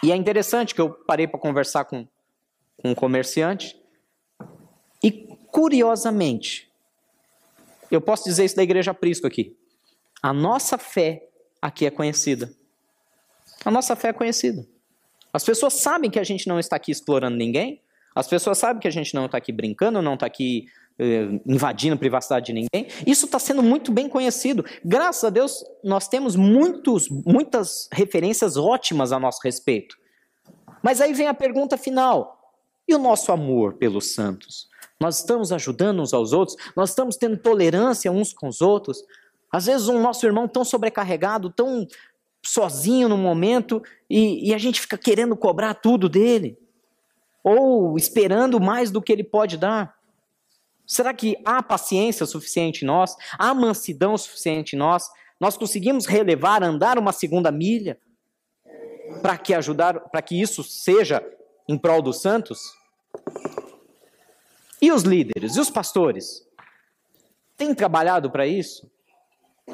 [0.03, 2.07] e é interessante que eu parei para conversar com,
[2.77, 3.79] com um comerciante,
[5.57, 6.71] curiosamente,
[7.89, 9.57] eu posso dizer isso da Igreja Prisco aqui,
[10.21, 12.53] a nossa fé aqui é conhecida.
[13.65, 14.67] A nossa fé é conhecida.
[15.33, 17.81] As pessoas sabem que a gente não está aqui explorando ninguém,
[18.13, 20.67] as pessoas sabem que a gente não está aqui brincando, não está aqui
[20.99, 22.87] eh, invadindo a privacidade de ninguém.
[23.07, 24.63] Isso está sendo muito bem conhecido.
[24.85, 29.97] Graças a Deus, nós temos muitos, muitas referências ótimas a nosso respeito.
[30.83, 32.53] Mas aí vem a pergunta final:
[32.87, 34.67] e o nosso amor pelos santos?
[34.99, 36.57] Nós estamos ajudando uns aos outros?
[36.75, 39.03] Nós estamos tendo tolerância uns com os outros?
[39.51, 41.87] Às vezes, um nosso irmão tão sobrecarregado, tão
[42.43, 46.57] sozinho no momento, e, e a gente fica querendo cobrar tudo dele,
[47.43, 49.95] ou esperando mais do que ele pode dar.
[50.85, 53.15] Será que há paciência suficiente em nós?
[53.37, 55.09] Há mansidão suficiente em nós?
[55.39, 57.99] Nós conseguimos relevar, andar uma segunda milha
[59.21, 61.23] para que ajudar, para que isso seja
[61.67, 62.59] em prol dos santos?
[64.81, 66.45] E os líderes, e os pastores?
[67.55, 68.89] Têm trabalhado para isso?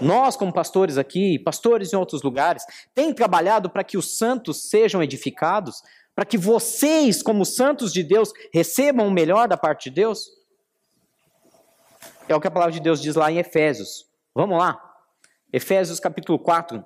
[0.01, 2.63] Nós, como pastores aqui, pastores em outros lugares,
[2.95, 5.83] têm trabalhado para que os santos sejam edificados?
[6.15, 10.31] Para que vocês, como santos de Deus, recebam o melhor da parte de Deus?
[12.27, 14.07] É o que a palavra de Deus diz lá em Efésios.
[14.33, 14.81] Vamos lá.
[15.51, 16.83] Efésios capítulo 4.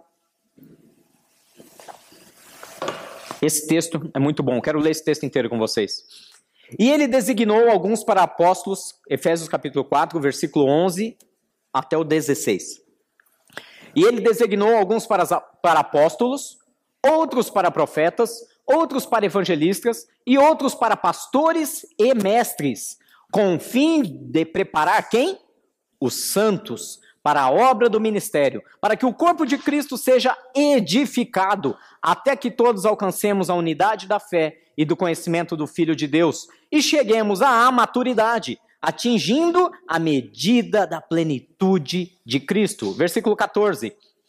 [3.41, 4.59] Esse texto é muito bom.
[4.59, 6.26] Quero ler esse texto inteiro com vocês.
[6.77, 11.17] E ele designou alguns para apóstolos, Efésios capítulo 4, versículo 11
[11.73, 12.81] até o 16.
[13.95, 16.57] E ele designou alguns para, para apóstolos,
[17.05, 22.97] outros para profetas, outros para evangelistas e outros para pastores e mestres,
[23.31, 25.39] com o fim de preparar quem?
[25.99, 31.75] Os santos para a obra do ministério, para que o corpo de Cristo seja edificado,
[32.01, 36.47] até que todos alcancemos a unidade da fé e do conhecimento do Filho de Deus
[36.71, 42.93] e cheguemos à maturidade, atingindo a medida da plenitude de Cristo.
[42.93, 43.93] Versículo 14.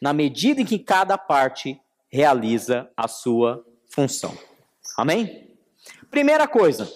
[0.00, 1.80] na medida em que cada parte
[2.10, 4.36] realiza a sua função.
[4.96, 5.48] Amém?
[6.10, 6.90] Primeira coisa,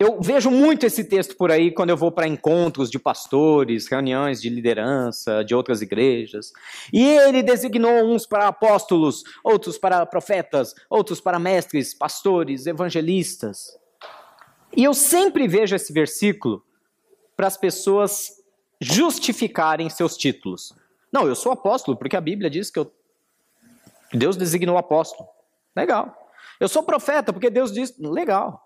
[0.00, 4.40] eu vejo muito esse texto por aí quando eu vou para encontros de pastores, reuniões
[4.40, 6.52] de liderança de outras igrejas.
[6.90, 13.78] E ele designou uns para apóstolos, outros para profetas, outros para mestres, pastores, evangelistas.
[14.74, 16.64] E eu sempre vejo esse versículo
[17.36, 18.30] para as pessoas
[18.80, 20.74] justificarem seus títulos.
[21.12, 22.92] Não, eu sou apóstolo porque a Bíblia diz que eu...
[24.12, 25.28] Deus designou apóstolo.
[25.74, 26.16] Legal.
[26.58, 27.96] Eu sou profeta porque Deus diz.
[27.98, 28.62] Legal.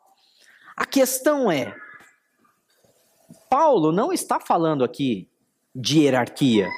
[0.77, 1.75] A questão é:
[3.49, 5.29] Paulo não está falando aqui
[5.75, 6.69] de hierarquia.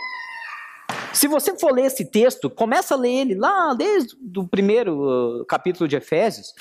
[1.13, 5.47] Se você for ler esse texto, começa a ler ele lá desde o primeiro uh,
[5.47, 6.53] capítulo de Efésios,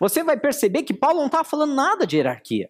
[0.00, 2.68] você vai perceber que Paulo não está falando nada de hierarquia.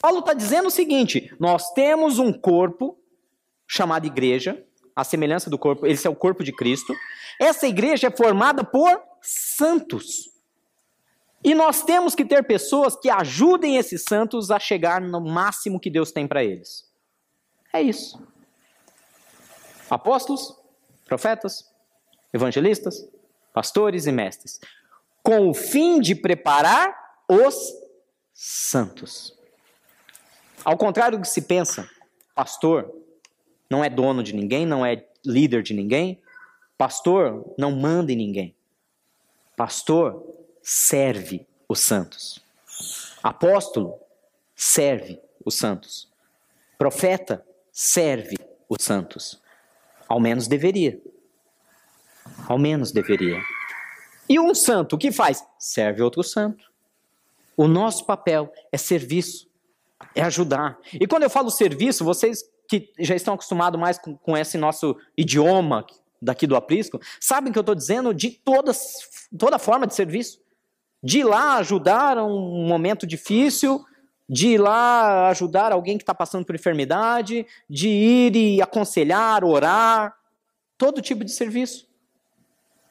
[0.00, 2.96] Paulo está dizendo o seguinte: nós temos um corpo
[3.72, 4.62] chamada igreja,
[4.94, 6.94] a semelhança do corpo, esse é o corpo de Cristo.
[7.40, 10.30] Essa igreja é formada por santos.
[11.42, 15.88] E nós temos que ter pessoas que ajudem esses santos a chegar no máximo que
[15.88, 16.86] Deus tem para eles.
[17.72, 18.22] É isso.
[19.88, 20.54] Apóstolos,
[21.06, 21.66] profetas,
[22.30, 23.08] evangelistas,
[23.54, 24.60] pastores e mestres,
[25.22, 26.94] com o fim de preparar
[27.26, 27.56] os
[28.34, 29.34] santos.
[30.62, 31.88] Ao contrário do que se pensa,
[32.34, 33.02] pastor,
[33.72, 36.20] não é dono de ninguém, não é líder de ninguém.
[36.76, 38.54] Pastor não manda em ninguém.
[39.56, 40.22] Pastor
[40.62, 42.38] serve os santos.
[43.22, 43.98] Apóstolo
[44.54, 46.06] serve os santos.
[46.76, 48.36] Profeta serve
[48.68, 49.40] os santos.
[50.06, 51.00] Ao menos deveria.
[52.46, 53.40] Ao menos deveria.
[54.28, 55.42] E um santo, o que faz?
[55.58, 56.70] Serve outro santo.
[57.56, 59.48] O nosso papel é serviço,
[60.14, 60.78] é ajudar.
[60.92, 64.96] E quando eu falo serviço, vocês que já estão acostumados mais com, com esse nosso
[65.16, 65.84] idioma
[66.20, 70.40] daqui do aprisco, sabem que eu estou dizendo de todas, toda forma de serviço.
[71.02, 73.84] De ir lá ajudar um momento difícil,
[74.28, 80.16] de ir lá ajudar alguém que está passando por enfermidade, de ir e aconselhar, orar,
[80.78, 81.88] todo tipo de serviço,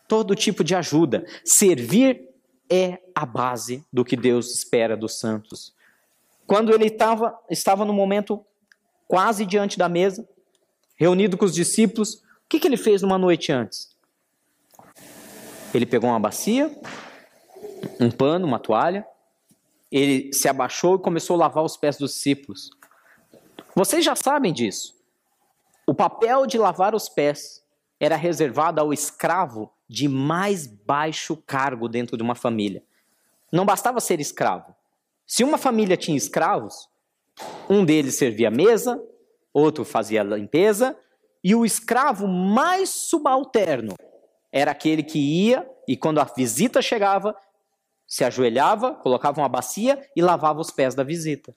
[0.08, 1.26] todo tipo de ajuda.
[1.44, 2.30] Servir
[2.70, 5.74] é a base do que Deus espera dos santos.
[6.46, 8.46] Quando ele tava, estava no momento
[9.12, 10.26] quase diante da mesa,
[10.96, 12.14] reunido com os discípulos.
[12.14, 13.94] O que, que ele fez numa noite antes?
[15.74, 16.74] Ele pegou uma bacia,
[18.00, 19.06] um pano, uma toalha,
[19.92, 22.70] ele se abaixou e começou a lavar os pés dos discípulos.
[23.76, 24.98] Vocês já sabem disso.
[25.86, 27.62] O papel de lavar os pés
[28.00, 32.82] era reservado ao escravo de mais baixo cargo dentro de uma família.
[33.52, 34.74] Não bastava ser escravo.
[35.28, 36.88] Se uma família tinha escravos,
[37.70, 39.02] um deles servia a mesa,
[39.54, 40.98] outro fazia a limpeza,
[41.44, 43.96] e o escravo mais subalterno
[44.52, 47.36] era aquele que ia e, quando a visita chegava,
[48.08, 51.56] se ajoelhava, colocava uma bacia e lavava os pés da visita.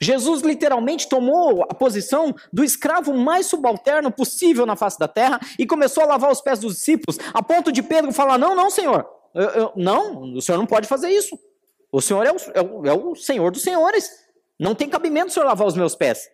[0.00, 5.66] Jesus literalmente tomou a posição do escravo mais subalterno possível na face da terra e
[5.66, 9.06] começou a lavar os pés dos discípulos, a ponto de Pedro falar: Não, não, Senhor,
[9.34, 11.38] eu, eu, não, o Senhor não pode fazer isso.
[11.92, 14.23] O Senhor é o, é, o, é o Senhor dos senhores.
[14.58, 16.28] Não tem cabimento o Senhor lavar os meus pés.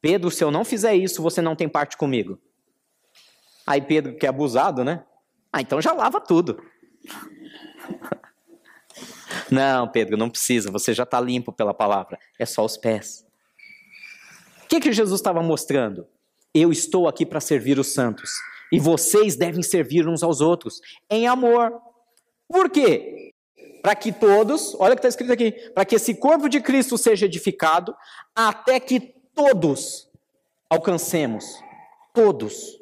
[0.00, 2.38] Pedro, se eu não fizer isso, você não tem parte comigo.
[3.66, 5.04] Aí Pedro, que é abusado, né?
[5.52, 6.62] Ah, então já lava tudo.
[9.50, 13.24] Não, Pedro, não precisa, você já está limpo pela palavra, é só os pés.
[14.64, 16.06] O que, que Jesus estava mostrando?
[16.52, 18.30] Eu estou aqui para servir os santos,
[18.70, 21.72] e vocês devem servir uns aos outros, em amor.
[22.46, 23.27] Por quê?
[23.82, 26.98] Para que todos, olha o que está escrito aqui, para que esse corpo de Cristo
[26.98, 27.94] seja edificado,
[28.34, 30.08] até que todos
[30.68, 31.44] alcancemos,
[32.12, 32.78] todos.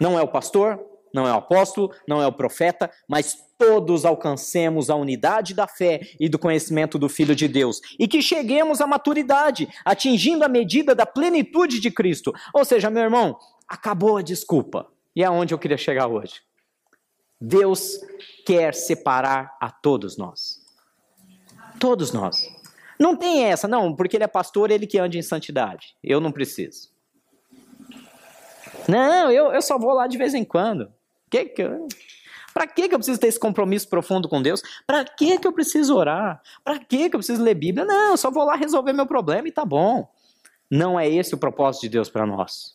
[0.00, 0.80] Não é o pastor,
[1.14, 6.00] não é o apóstolo, não é o profeta, mas todos alcancemos a unidade da fé
[6.18, 10.94] e do conhecimento do Filho de Deus e que cheguemos à maturidade, atingindo a medida
[10.94, 12.32] da plenitude de Cristo.
[12.52, 14.88] Ou seja, meu irmão, acabou a desculpa.
[15.14, 16.42] E é eu queria chegar hoje.
[17.40, 18.00] Deus
[18.46, 20.62] quer separar a todos nós.
[21.78, 22.48] Todos nós.
[22.98, 25.96] Não tem essa, não, porque ele é pastor, ele que anda em santidade.
[26.02, 26.90] Eu não preciso.
[28.88, 30.92] Não, eu, eu só vou lá de vez em quando.
[31.30, 31.88] Que que eu...
[32.52, 34.62] Para que, que eu preciso ter esse compromisso profundo com Deus?
[34.86, 36.40] Para que, que eu preciso orar?
[36.62, 37.84] Para que, que eu preciso ler Bíblia?
[37.84, 40.08] Não, eu só vou lá resolver meu problema e tá bom.
[40.70, 42.73] Não é esse o propósito de Deus para nós.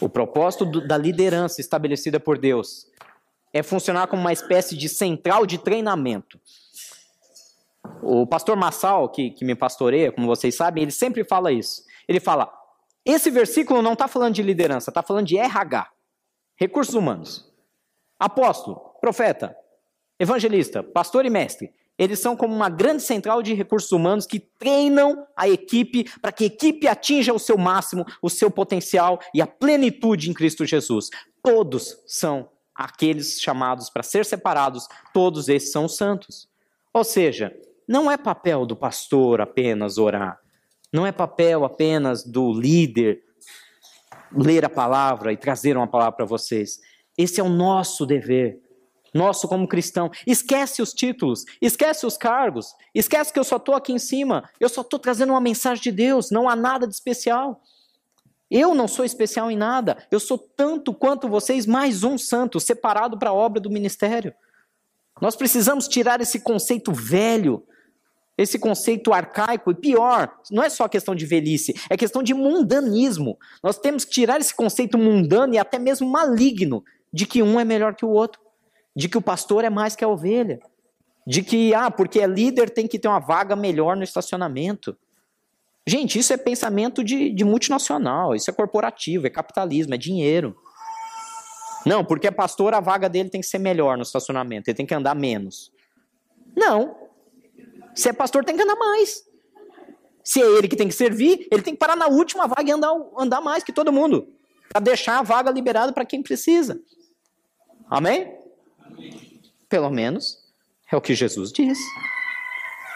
[0.00, 2.86] O propósito do, da liderança estabelecida por Deus
[3.52, 6.40] é funcionar como uma espécie de central de treinamento.
[8.02, 11.82] O pastor Massal, que, que me pastoreia, como vocês sabem, ele sempre fala isso.
[12.08, 12.50] Ele fala:
[13.04, 15.90] esse versículo não está falando de liderança, está falando de RH.
[16.56, 17.50] Recursos humanos.
[18.18, 19.56] Apóstolo, profeta,
[20.18, 21.72] evangelista, pastor e mestre.
[22.00, 26.44] Eles são como uma grande central de recursos humanos que treinam a equipe para que
[26.44, 31.10] a equipe atinja o seu máximo, o seu potencial e a plenitude em Cristo Jesus.
[31.42, 36.48] Todos são aqueles chamados para ser separados, todos esses são santos.
[36.94, 37.54] Ou seja,
[37.86, 40.40] não é papel do pastor apenas orar,
[40.90, 43.20] não é papel apenas do líder
[44.34, 46.80] ler a palavra e trazer uma palavra para vocês.
[47.18, 48.58] Esse é o nosso dever,
[49.14, 50.10] nosso como cristão.
[50.26, 54.68] Esquece os títulos, esquece os cargos, esquece que eu só estou aqui em cima, eu
[54.68, 57.60] só estou trazendo uma mensagem de Deus, não há nada de especial.
[58.50, 63.18] Eu não sou especial em nada, eu sou tanto quanto vocês, mais um santo, separado
[63.18, 64.34] para a obra do ministério.
[65.20, 67.64] Nós precisamos tirar esse conceito velho
[68.40, 73.38] esse conceito arcaico, e pior, não é só questão de velhice, é questão de mundanismo.
[73.62, 77.64] Nós temos que tirar esse conceito mundano e até mesmo maligno de que um é
[77.64, 78.40] melhor que o outro,
[79.00, 80.60] de que o pastor é mais que a ovelha,
[81.26, 84.94] de que, ah, porque é líder tem que ter uma vaga melhor no estacionamento.
[85.86, 90.54] Gente, isso é pensamento de, de multinacional, isso é corporativo, é capitalismo, é dinheiro.
[91.86, 94.84] Não, porque é pastor, a vaga dele tem que ser melhor no estacionamento, ele tem
[94.84, 95.72] que andar menos.
[96.54, 96.94] Não,
[97.94, 99.24] se é pastor, tem que andar mais.
[100.22, 102.70] Se é ele que tem que servir, ele tem que parar na última vaga e
[102.70, 104.28] andar, andar mais que todo mundo.
[104.68, 106.78] Para deixar a vaga liberada para quem precisa.
[107.88, 108.39] Amém?
[109.70, 110.36] Pelo menos
[110.90, 111.78] é o que Jesus diz.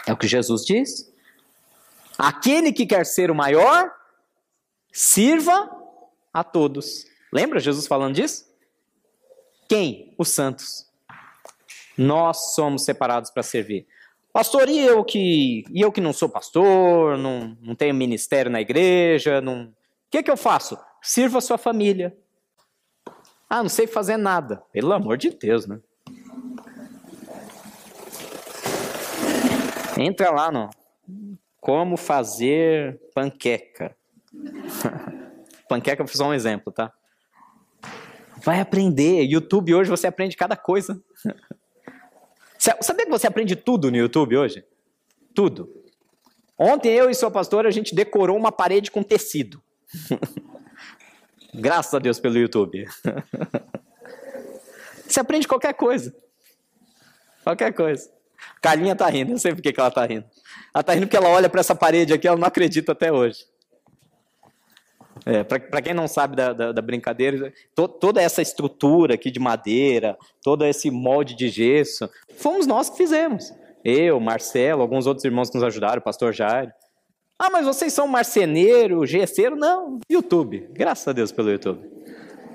[0.06, 1.10] É o que Jesus diz.
[2.18, 3.90] Aquele que quer ser o maior,
[4.92, 5.70] sirva
[6.32, 7.06] a todos.
[7.32, 8.52] Lembra Jesus falando disso?
[9.68, 10.14] Quem?
[10.18, 10.86] Os santos.
[11.96, 13.86] Nós somos separados para servir.
[14.32, 18.60] Pastor, e eu que, e eu que não sou pastor, não, não tenho ministério na
[18.60, 19.66] igreja, não...
[19.66, 19.74] o
[20.10, 20.76] que, que eu faço?
[21.00, 22.16] Sirva a sua família.
[23.48, 24.60] Ah, não sei fazer nada.
[24.72, 25.78] Pelo amor de Deus, né?
[29.98, 30.70] Entra lá no
[31.60, 33.96] como fazer panqueca.
[35.68, 36.92] panqueca foi só um exemplo, tá?
[38.44, 39.22] Vai aprender.
[39.24, 41.02] YouTube hoje você aprende cada coisa.
[42.58, 44.64] Sabia que você aprende tudo no YouTube hoje?
[45.34, 45.70] Tudo.
[46.58, 49.62] Ontem eu e sua pastora a gente decorou uma parede com tecido.
[51.54, 52.86] Graças a Deus pelo YouTube.
[55.06, 56.14] você aprende qualquer coisa.
[57.42, 58.13] Qualquer coisa.
[58.60, 60.24] Carlinha tá rindo, eu sei por que ela tá rindo.
[60.74, 63.44] Ela tá rindo porque ela olha para essa parede aqui, ela não acredita até hoje.
[65.26, 69.40] É, para quem não sabe da, da, da brincadeira, to, toda essa estrutura aqui de
[69.40, 73.52] madeira, todo esse molde de gesso, fomos nós que fizemos.
[73.84, 76.72] Eu, Marcelo, alguns outros irmãos que nos ajudaram, o pastor Jairo.
[77.38, 79.56] Ah, mas vocês são marceneiro, gesseiro?
[79.56, 80.68] Não, YouTube.
[80.72, 81.94] Graças a Deus pelo YouTube.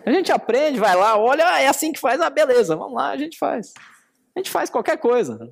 [0.06, 3.10] A gente aprende, vai lá, olha, ah, é assim que faz, ah, beleza, vamos lá,
[3.10, 3.74] a gente faz.
[4.36, 5.52] A gente faz qualquer coisa.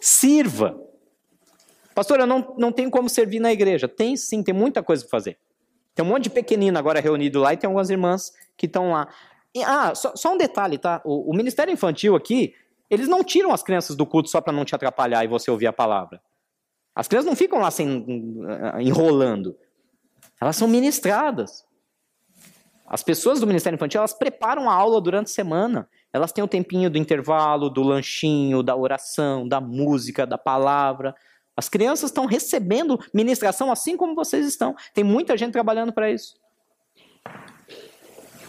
[0.00, 0.80] Sirva.
[1.94, 3.86] Pastor, eu não, não tenho como servir na igreja.
[3.86, 5.38] Tem sim, tem muita coisa para fazer.
[5.94, 9.08] Tem um monte de pequenino agora reunido lá e tem algumas irmãs que estão lá.
[9.54, 11.02] E, ah, só, só, um detalhe, tá?
[11.04, 12.54] O, o, Ministério Infantil aqui,
[12.88, 15.66] eles não tiram as crianças do culto só para não te atrapalhar e você ouvir
[15.66, 16.22] a palavra.
[16.94, 18.06] As crianças não ficam lá sem,
[18.80, 19.56] enrolando.
[20.40, 21.66] Elas são ministradas.
[22.92, 25.88] As pessoas do Ministério Infantil, elas preparam a aula durante a semana.
[26.12, 31.14] Elas têm o tempinho do intervalo, do lanchinho, da oração, da música, da palavra.
[31.56, 34.76] As crianças estão recebendo ministração assim como vocês estão.
[34.92, 36.34] Tem muita gente trabalhando para isso.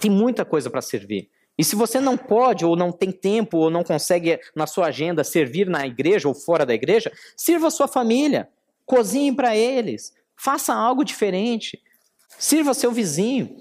[0.01, 1.29] Tem muita coisa para servir.
[1.57, 5.23] E se você não pode, ou não tem tempo, ou não consegue na sua agenda
[5.23, 8.49] servir na igreja ou fora da igreja, sirva a sua família.
[8.85, 10.13] Cozinhe para eles.
[10.35, 11.81] Faça algo diferente.
[12.37, 13.55] Sirva seu vizinho.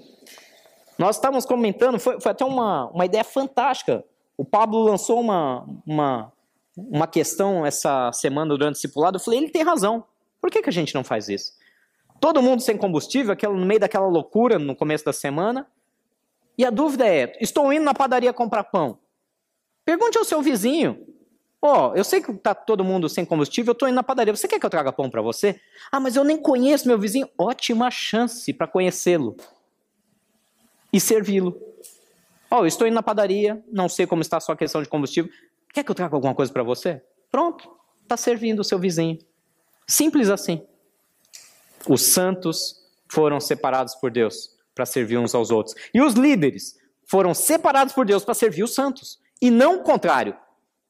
[1.03, 4.05] Nós estávamos comentando, foi, foi até uma, uma ideia fantástica.
[4.37, 6.31] O Pablo lançou uma, uma,
[6.77, 10.05] uma questão essa semana durante o discipulado, eu falei, ele tem razão.
[10.39, 11.51] Por que, que a gente não faz isso?
[12.21, 15.67] Todo mundo sem combustível, aquela, no meio daquela loucura no começo da semana.
[16.57, 18.97] E a dúvida é: estou indo na padaria comprar pão.
[19.83, 21.05] Pergunte ao seu vizinho.
[21.61, 24.33] Ó, oh, eu sei que está todo mundo sem combustível, eu estou indo na padaria.
[24.33, 25.59] Você quer que eu traga pão para você?
[25.91, 27.27] Ah, mas eu nem conheço meu vizinho.
[27.37, 29.35] Ótima chance para conhecê-lo
[30.93, 31.59] e servi-lo.
[32.49, 35.31] Ó, oh, estou indo na padaria, não sei como está a sua questão de combustível.
[35.73, 37.01] Quer que eu traga alguma coisa para você?
[37.31, 37.67] Pronto,
[38.03, 39.17] está servindo o seu vizinho.
[39.87, 40.63] Simples assim.
[41.89, 42.75] Os santos
[43.11, 45.75] foram separados por Deus para servir uns aos outros.
[45.91, 49.19] E os líderes foram separados por Deus para servir os santos.
[49.41, 50.37] E não o contrário.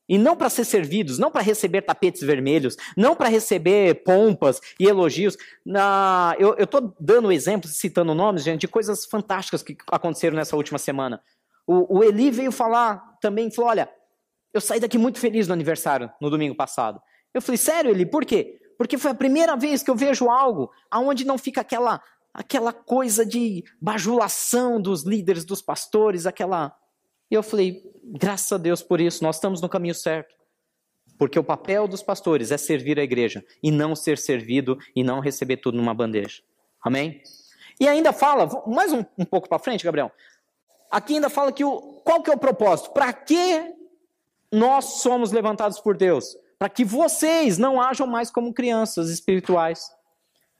[0.08, 4.86] E não para ser servidos, não para receber tapetes vermelhos, não para receber pompas e
[4.86, 5.38] elogios.
[5.66, 10.78] Na, eu estou dando exemplos, citando nomes, gente, de coisas fantásticas que aconteceram nessa última
[10.78, 11.22] semana.
[11.66, 13.90] O, o Eli veio falar também, falou: olha,
[14.54, 17.02] eu saí daqui muito feliz no aniversário, no domingo passado.
[17.34, 18.60] Eu falei, sério, Eli, por quê?
[18.78, 22.02] Porque foi a primeira vez que eu vejo algo aonde não fica aquela
[22.34, 26.76] aquela coisa de bajulação dos líderes, dos pastores, aquela.
[27.34, 30.36] E eu falei, graças a Deus por isso, nós estamos no caminho certo.
[31.18, 35.20] Porque o papel dos pastores é servir a igreja e não ser servido e não
[35.20, 36.42] receber tudo numa bandeja.
[36.82, 37.22] Amém?
[37.80, 40.12] E ainda fala, mais um, um pouco para frente, Gabriel.
[40.92, 42.92] Aqui ainda fala que o, qual que é o propósito?
[42.92, 43.74] Para que
[44.52, 49.92] nós somos levantados por Deus para que vocês não hajam mais como crianças espirituais,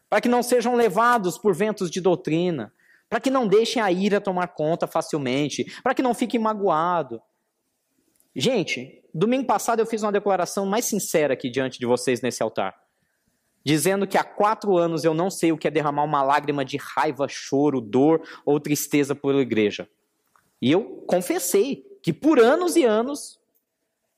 [0.10, 2.74] para que não sejam levados por ventos de doutrina,
[3.14, 7.20] para que não deixem a ira tomar conta facilmente, para que não fiquem magoados.
[8.36, 12.76] Gente, domingo passado eu fiz uma declaração mais sincera aqui diante de vocês nesse altar,
[13.64, 16.78] dizendo que há quatro anos eu não sei o que é derramar uma lágrima de
[16.78, 19.88] raiva, choro, dor ou tristeza pela igreja.
[20.60, 23.40] E eu confessei que por anos e anos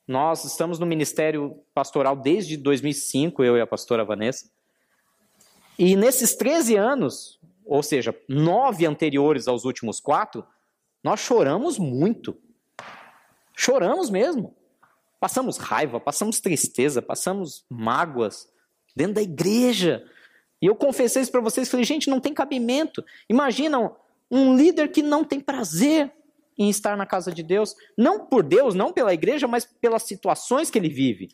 [0.08, 4.50] nós estamos no ministério pastoral desde 2005, eu e a pastora Vanessa.
[5.78, 10.46] E nesses 13 anos, ou seja, nove anteriores aos últimos quatro,
[11.02, 12.36] nós choramos muito.
[13.54, 14.54] Choramos mesmo.
[15.18, 18.48] Passamos raiva, passamos tristeza, passamos mágoas
[18.94, 20.04] dentro da igreja.
[20.62, 23.04] E eu confessei isso para vocês, falei, gente, não tem cabimento.
[23.28, 23.92] Imagina
[24.30, 26.12] um líder que não tem prazer
[26.58, 30.70] em estar na casa de Deus, não por Deus, não pela igreja, mas pelas situações
[30.70, 31.28] que ele vive.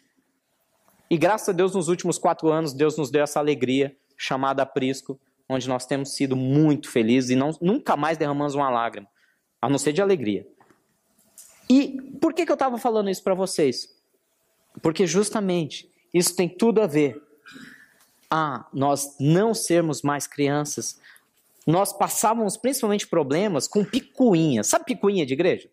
[1.09, 5.21] E graças a Deus, nos últimos quatro anos, Deus nos deu essa alegria chamada aprisco,
[5.53, 9.09] onde nós temos sido muito felizes e não, nunca mais derramamos uma lágrima,
[9.61, 10.47] a não ser de alegria.
[11.69, 13.89] E por que, que eu estava falando isso para vocês?
[14.83, 17.21] Porque justamente isso tem tudo a ver
[18.31, 20.99] a nós não sermos mais crianças,
[21.67, 24.65] nós passávamos principalmente problemas com picuinha.
[24.65, 25.71] Sabe picuinha de igreja?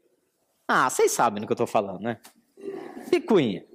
[0.67, 2.19] Ah, vocês sabem do que eu estou falando, né?
[3.09, 3.65] Picuinha.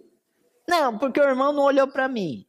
[0.68, 2.46] Não, porque o irmão não olhou para mim.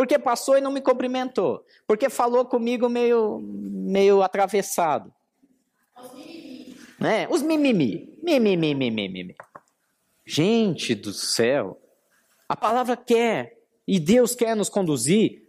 [0.00, 1.62] Porque passou e não me cumprimentou.
[1.86, 5.12] Porque falou comigo meio, meio atravessado.
[5.94, 6.76] Os mimimi.
[6.98, 7.28] Né?
[7.28, 8.18] Os mimimi.
[8.22, 9.36] Mimimi, mimimi.
[10.24, 11.78] Gente do céu.
[12.48, 15.46] A palavra quer e Deus quer nos conduzir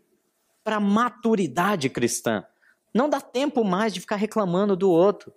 [0.65, 2.45] para maturidade cristã.
[2.93, 5.33] Não dá tempo mais de ficar reclamando do outro.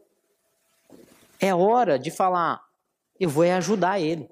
[1.39, 2.65] É hora de falar,
[3.21, 4.29] eu vou ajudar ele.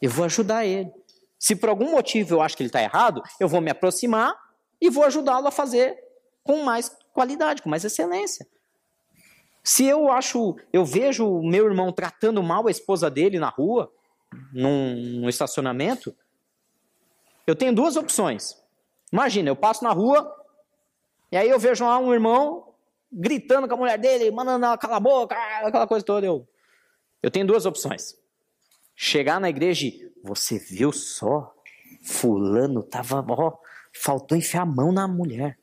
[0.00, 0.90] Eu vou ajudar ele.
[1.38, 4.34] Se por algum motivo eu acho que ele está errado, eu vou me aproximar
[4.80, 5.96] e vou ajudá-lo a fazer
[6.42, 8.46] com mais qualidade, com mais excelência.
[9.62, 13.92] Se eu acho, eu vejo o meu irmão tratando mal a esposa dele na rua,
[14.52, 16.14] num, num estacionamento,
[17.46, 18.56] eu tenho duas opções.
[19.12, 20.32] Imagina, eu passo na rua
[21.30, 22.74] e aí eu vejo lá um irmão
[23.10, 26.26] gritando com a mulher dele, mandando ela calar a boca, aquela coisa toda.
[26.26, 26.46] Eu,
[27.22, 28.14] eu tenho duas opções.
[28.96, 31.54] Chegar na igreja e, você viu só?
[32.02, 33.58] Fulano tava, ó,
[33.92, 35.58] faltou enfiar a mão na mulher.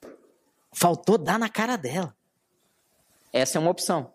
[0.71, 2.15] Faltou dar na cara dela.
[3.31, 4.13] Essa é uma opção.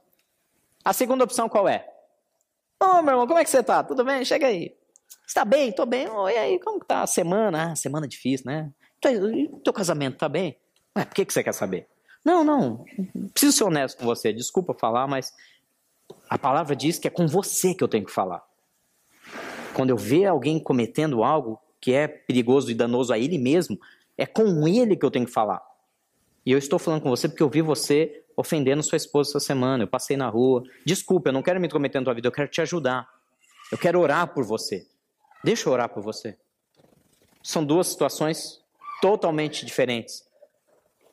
[0.84, 1.86] A segunda opção qual é?
[2.80, 3.82] Ô, oh, meu irmão, como é que você tá?
[3.82, 4.24] Tudo bem?
[4.24, 4.76] Chega aí.
[5.26, 5.72] Está bem?
[5.72, 6.08] Tô bem.
[6.08, 7.72] Oh, e aí, como que tá a semana?
[7.72, 8.70] Ah, semana difícil, né?
[9.64, 10.56] Teu casamento tá bem?
[10.96, 11.88] Ué, por que, que você quer saber?
[12.24, 12.84] Não, não.
[13.32, 14.32] Preciso ser honesto com você.
[14.32, 15.32] Desculpa falar, mas
[16.30, 18.47] a palavra diz que é com você que eu tenho que falar.
[19.78, 23.78] Quando eu ver alguém cometendo algo que é perigoso e danoso a ele mesmo,
[24.16, 25.62] é com ele que eu tenho que falar.
[26.44, 29.84] E eu estou falando com você porque eu vi você ofendendo sua esposa essa semana.
[29.84, 30.64] Eu passei na rua.
[30.84, 33.08] Desculpa, eu não quero me intrometer na tua vida, eu quero te ajudar.
[33.70, 34.84] Eu quero orar por você.
[35.44, 36.36] Deixa eu orar por você.
[37.40, 38.60] São duas situações
[39.00, 40.24] totalmente diferentes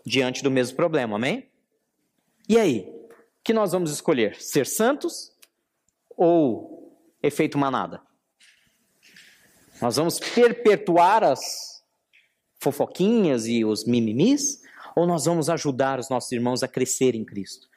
[0.03, 1.47] diante do mesmo problema, amém?
[2.49, 2.91] E aí?
[3.43, 4.41] Que nós vamos escolher?
[4.41, 5.31] Ser santos
[6.17, 8.01] ou efeito manada?
[9.85, 11.83] Nós vamos perpetuar as
[12.59, 14.65] fofoquinhas e os mimimis?
[14.95, 17.67] ou nós vamos ajudar os nossos irmãos a crescer em Cristo?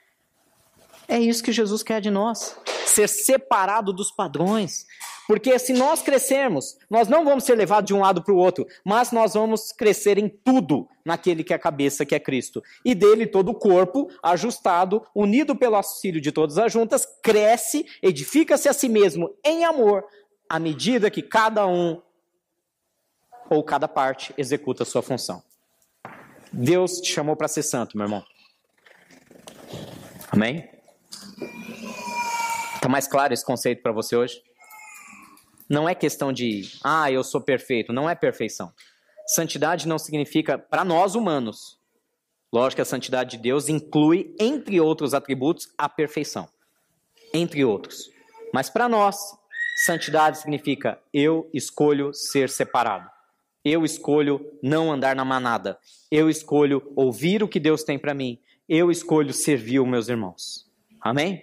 [1.09, 2.57] É isso que Jesus quer de nós,
[2.87, 4.87] ser separado dos padrões.
[5.27, 8.67] Porque se nós crescermos, nós não vamos ser levados de um lado para o outro,
[8.83, 12.63] mas nós vamos crescer em tudo naquele que é a cabeça, que é Cristo.
[12.83, 18.71] E dele todo o corpo, ajustado, unido pelo auxílio de todas as juntas, cresce, edifica-se
[18.71, 20.05] a si mesmo em amor,
[20.49, 22.01] à medida que cada um
[23.51, 25.43] ou cada parte executa a sua função.
[26.53, 28.25] Deus te chamou para ser santo, meu irmão.
[30.31, 30.69] Amém?
[32.75, 34.43] Está mais claro esse conceito para você hoje?
[35.69, 37.93] Não é questão de, ah, eu sou perfeito.
[37.93, 38.73] Não é perfeição.
[39.27, 41.79] Santidade não significa, para nós humanos,
[42.51, 46.49] lógico que a santidade de Deus inclui, entre outros atributos, a perfeição.
[47.35, 48.11] Entre outros.
[48.55, 49.19] Mas para nós,
[49.85, 53.09] santidade significa eu escolho ser separado.
[53.65, 55.79] Eu escolho não andar na manada.
[56.11, 58.39] Eu escolho ouvir o que Deus tem para mim.
[58.69, 60.67] Eu escolho servir os meus irmãos.
[61.01, 61.43] Amém?